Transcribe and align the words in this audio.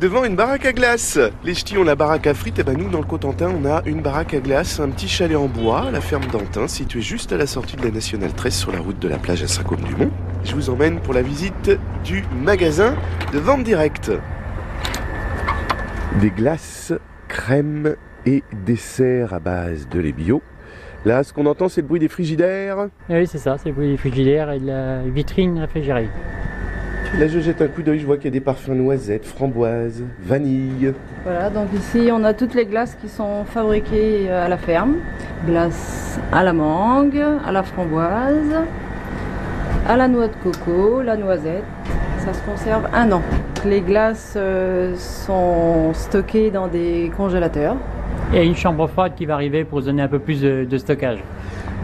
devant 0.00 0.24
une 0.24 0.36
baraque 0.36 0.64
à 0.64 0.72
glace. 0.72 1.18
Les 1.44 1.54
ch'tis 1.54 1.76
ont 1.76 1.84
la 1.84 1.96
baraque 1.96 2.26
à 2.26 2.34
frites, 2.34 2.58
et 2.58 2.62
ben 2.62 2.76
nous 2.76 2.88
dans 2.88 3.00
le 3.00 3.06
Cotentin 3.06 3.50
on 3.50 3.64
a 3.64 3.82
une 3.84 4.00
baraque 4.00 4.34
à 4.34 4.40
glace, 4.40 4.80
un 4.80 4.88
petit 4.88 5.08
chalet 5.08 5.36
en 5.36 5.46
bois, 5.46 5.90
la 5.90 6.00
ferme 6.00 6.26
d'Antin, 6.26 6.68
située 6.68 7.00
juste 7.00 7.32
à 7.32 7.36
la 7.36 7.46
sortie 7.46 7.76
de 7.76 7.82
la 7.82 7.90
Nationale 7.90 8.32
13 8.32 8.54
sur 8.54 8.72
la 8.72 8.78
route 8.78 8.98
de 8.98 9.08
la 9.08 9.18
plage 9.18 9.42
à 9.42 9.48
Saint-Côme-du-Mont. 9.48 10.10
Je 10.44 10.54
vous 10.54 10.70
emmène 10.70 11.00
pour 11.00 11.14
la 11.14 11.22
visite 11.22 11.70
du 12.04 12.24
magasin 12.44 12.94
de 13.32 13.38
vente 13.38 13.64
directe. 13.64 14.12
Des 16.20 16.30
glaces, 16.30 16.92
crèmes 17.26 17.96
et 18.24 18.42
desserts 18.64 19.34
à 19.34 19.40
base 19.40 19.88
de 19.88 20.00
lait 20.00 20.12
bio. 20.12 20.42
Là, 21.04 21.22
ce 21.22 21.32
qu'on 21.32 21.46
entend, 21.46 21.68
c'est 21.68 21.80
le 21.80 21.86
bruit 21.86 22.00
des 22.00 22.08
frigidaires. 22.08 22.88
Oui, 23.08 23.26
c'est 23.26 23.38
ça, 23.38 23.56
c'est 23.56 23.68
le 23.68 23.74
bruit 23.74 23.90
des 23.90 23.96
frigidaires 23.96 24.50
et 24.50 24.58
de 24.58 24.66
la 24.66 25.02
vitrine 25.02 25.58
réfrigérée. 25.58 26.08
Là, 27.16 27.26
je 27.26 27.40
jette 27.40 27.62
un 27.62 27.68
coup 27.68 27.82
d'œil, 27.82 27.98
je 28.00 28.06
vois 28.06 28.16
qu'il 28.16 28.26
y 28.26 28.28
a 28.28 28.32
des 28.32 28.40
parfums 28.40 28.74
noisettes, 28.74 29.24
framboises, 29.24 30.04
vanille. 30.20 30.92
Voilà, 31.24 31.48
donc 31.48 31.68
ici 31.74 32.10
on 32.12 32.22
a 32.22 32.34
toutes 32.34 32.54
les 32.54 32.66
glaces 32.66 32.96
qui 33.00 33.08
sont 33.08 33.44
fabriquées 33.46 34.26
euh, 34.28 34.44
à 34.44 34.48
la 34.48 34.58
ferme. 34.58 34.96
Glace 35.46 36.20
à 36.30 36.44
la 36.44 36.52
mangue, 36.52 37.20
à 37.46 37.50
la 37.50 37.62
framboise, 37.62 38.54
à 39.88 39.96
la 39.96 40.06
noix 40.06 40.28
de 40.28 40.34
coco, 40.42 41.00
la 41.00 41.16
noisette. 41.16 41.64
Ça 42.18 42.34
se 42.34 42.42
conserve 42.42 42.86
un 42.92 43.10
an. 43.10 43.22
Les 43.64 43.80
glaces 43.80 44.34
euh, 44.36 44.94
sont 44.96 45.94
stockées 45.94 46.50
dans 46.50 46.68
des 46.68 47.10
congélateurs. 47.16 47.76
Et 48.34 48.44
une 48.44 48.54
chambre 48.54 48.86
froide 48.86 49.12
qui 49.16 49.24
va 49.24 49.32
arriver 49.34 49.64
pour 49.64 49.80
donner 49.80 50.02
un 50.02 50.08
peu 50.08 50.18
plus 50.18 50.42
de, 50.42 50.66
de 50.68 50.78
stockage. 50.78 51.24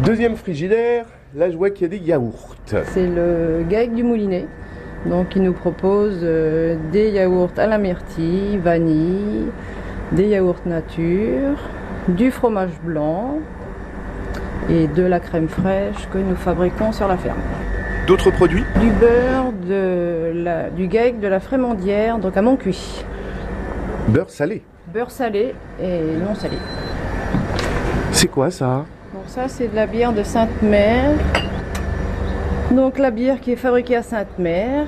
Deuxième 0.04 0.36
frigidaire, 0.36 1.06
là 1.34 1.50
je 1.50 1.56
vois 1.56 1.70
qu'il 1.70 1.82
y 1.82 1.96
a 1.96 1.98
des 1.98 2.04
yaourts. 2.04 2.54
C'est 2.66 3.06
le 3.06 3.64
GAEC 3.68 3.94
du 3.94 4.02
Moulinet. 4.02 4.46
Donc 5.06 5.36
il 5.36 5.42
nous 5.42 5.52
propose 5.52 6.20
euh, 6.22 6.76
des 6.90 7.10
yaourts 7.10 7.52
à 7.58 7.66
la 7.66 7.78
myrtille, 7.78 8.58
vanille, 8.58 9.48
des 10.12 10.28
yaourts 10.28 10.62
nature, 10.64 11.58
du 12.08 12.30
fromage 12.30 12.78
blanc 12.82 13.38
et 14.70 14.86
de 14.86 15.02
la 15.02 15.20
crème 15.20 15.48
fraîche 15.48 16.08
que 16.10 16.18
nous 16.18 16.36
fabriquons 16.36 16.92
sur 16.92 17.06
la 17.06 17.18
ferme. 17.18 17.38
D'autres 18.06 18.30
produits? 18.30 18.64
Du 18.80 18.90
beurre, 18.90 19.52
de 19.68 20.32
la, 20.34 20.70
du 20.70 20.86
GAEC 20.88 21.20
de 21.20 21.28
la 21.28 21.40
Frémondière, 21.40 22.18
donc 22.18 22.36
à 22.36 22.42
Montcuit. 22.42 23.04
Beurre 24.08 24.30
salé. 24.30 24.62
Beurre 24.92 25.10
salé 25.10 25.54
et 25.82 26.00
non 26.26 26.34
salé. 26.34 26.56
C'est 28.12 28.28
quoi 28.28 28.50
ça? 28.50 28.84
Donc 29.12 29.24
ça 29.26 29.48
c'est 29.48 29.68
de 29.68 29.76
la 29.76 29.86
bière 29.86 30.12
de 30.12 30.22
Sainte-Mère. 30.22 31.12
Donc 32.70 32.98
la 32.98 33.10
bière 33.10 33.40
qui 33.40 33.52
est 33.52 33.56
fabriquée 33.56 33.96
à 33.96 34.02
Sainte-Mère. 34.02 34.86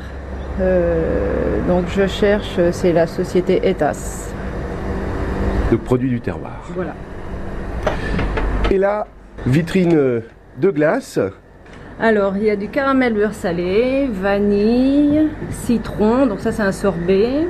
Euh, 0.60 1.60
donc 1.68 1.84
je 1.94 2.06
cherche, 2.06 2.58
c'est 2.72 2.92
la 2.92 3.06
société 3.06 3.68
Etas. 3.68 4.32
Le 5.70 5.78
produit 5.78 6.08
du 6.08 6.20
terroir. 6.20 6.62
Voilà. 6.74 6.94
Et 8.70 8.78
là, 8.78 9.06
vitrine 9.46 10.22
de 10.58 10.70
glace. 10.70 11.18
Alors 11.98 12.36
il 12.36 12.44
y 12.44 12.50
a 12.50 12.56
du 12.56 12.68
caramel 12.68 13.14
beurre 13.14 13.32
salé, 13.32 14.08
vanille, 14.10 15.28
citron, 15.50 16.26
donc 16.26 16.40
ça 16.40 16.52
c'est 16.52 16.62
un 16.62 16.72
sorbet, 16.72 17.48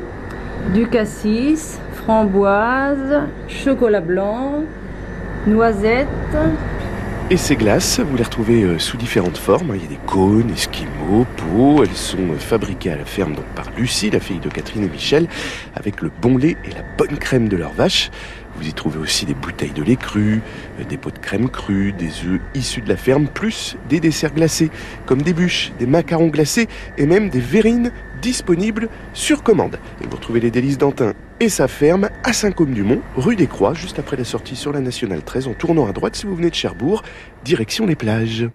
du 0.72 0.86
cassis, 0.86 1.80
framboise, 1.94 3.22
chocolat 3.48 4.00
blanc, 4.00 4.62
noisette, 5.48 6.06
Et 7.28 7.36
ces 7.36 7.56
glaces, 7.56 7.98
vous 7.98 8.16
les 8.16 8.22
retrouvez 8.22 8.62
euh, 8.62 8.78
sous 8.78 8.96
différentes 8.96 9.36
formes. 9.36 9.72
Il 9.74 9.82
y 9.82 9.84
a 9.84 9.88
des 9.88 9.98
cônes, 10.06 10.48
esquimaux, 10.52 11.26
pots. 11.36 11.82
Elles 11.82 11.96
sont 11.96 12.30
euh, 12.30 12.38
fabriquées 12.38 12.92
à 12.92 12.96
la 12.96 13.04
ferme 13.04 13.34
par 13.56 13.68
Lucie, 13.76 14.10
la 14.10 14.20
fille 14.20 14.38
de 14.38 14.48
Catherine 14.48 14.84
et 14.84 14.88
Michel, 14.88 15.26
avec 15.74 16.02
le 16.02 16.12
bon 16.22 16.38
lait 16.38 16.56
et 16.64 16.70
la 16.70 16.84
bonne 16.96 17.18
crème 17.18 17.48
de 17.48 17.56
leur 17.56 17.72
vache. 17.72 18.12
Vous 18.56 18.66
y 18.66 18.72
trouvez 18.72 18.98
aussi 18.98 19.26
des 19.26 19.34
bouteilles 19.34 19.72
de 19.72 19.82
lait 19.82 19.96
cru, 19.96 20.40
euh, 20.80 20.84
des 20.84 20.96
pots 20.96 21.10
de 21.10 21.18
crème 21.18 21.48
crue, 21.48 21.92
des 21.92 22.24
œufs 22.26 22.40
issus 22.54 22.80
de 22.80 22.88
la 22.88 22.96
ferme, 22.96 23.26
plus 23.28 23.76
des 23.88 24.00
desserts 24.00 24.32
glacés, 24.32 24.70
comme 25.04 25.22
des 25.22 25.34
bûches, 25.34 25.72
des 25.78 25.86
macarons 25.86 26.28
glacés 26.28 26.68
et 26.96 27.06
même 27.06 27.28
des 27.28 27.40
verrines 27.40 27.92
disponibles 28.22 28.88
sur 29.12 29.42
commande. 29.42 29.78
Et 30.02 30.06
vous 30.06 30.16
retrouvez 30.16 30.40
les 30.40 30.50
délices 30.50 30.78
d'Antin 30.78 31.12
et 31.38 31.48
sa 31.48 31.68
ferme 31.68 32.08
à 32.24 32.32
Saint-Côme-du-Mont, 32.32 33.00
rue 33.16 33.36
des 33.36 33.46
Croix, 33.46 33.74
juste 33.74 33.98
après 33.98 34.16
la 34.16 34.24
sortie 34.24 34.56
sur 34.56 34.72
la 34.72 34.80
Nationale 34.80 35.22
13, 35.22 35.48
en 35.48 35.54
tournant 35.54 35.86
à 35.86 35.92
droite 35.92 36.16
si 36.16 36.26
vous 36.26 36.34
venez 36.34 36.50
de 36.50 36.54
Cherbourg, 36.54 37.02
direction 37.44 37.86
les 37.86 37.96
plages. 37.96 38.48